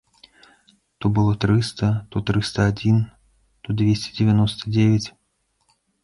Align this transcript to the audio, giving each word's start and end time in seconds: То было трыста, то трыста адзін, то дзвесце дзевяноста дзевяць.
То 0.97 1.09
было 1.17 1.33
трыста, 1.43 1.89
то 2.15 2.21
трыста 2.29 2.65
адзін, 2.71 2.97
то 3.67 3.75
дзвесце 3.81 4.09
дзевяноста 4.17 4.73
дзевяць. 4.79 5.07